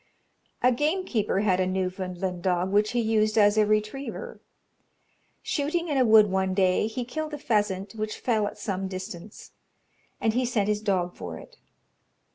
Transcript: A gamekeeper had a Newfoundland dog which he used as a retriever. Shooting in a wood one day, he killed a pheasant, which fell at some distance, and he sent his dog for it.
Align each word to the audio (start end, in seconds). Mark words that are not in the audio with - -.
A 0.63 0.71
gamekeeper 0.71 1.41
had 1.41 1.59
a 1.59 1.67
Newfoundland 1.67 2.41
dog 2.41 2.71
which 2.71 2.93
he 2.93 2.99
used 2.99 3.37
as 3.37 3.55
a 3.55 3.67
retriever. 3.67 4.41
Shooting 5.43 5.89
in 5.89 5.97
a 5.99 6.03
wood 6.05 6.25
one 6.31 6.55
day, 6.55 6.87
he 6.87 7.05
killed 7.05 7.35
a 7.35 7.37
pheasant, 7.37 7.93
which 7.93 8.17
fell 8.17 8.47
at 8.47 8.57
some 8.57 8.87
distance, 8.87 9.51
and 10.19 10.33
he 10.33 10.43
sent 10.43 10.67
his 10.69 10.81
dog 10.81 11.13
for 11.15 11.37
it. 11.37 11.55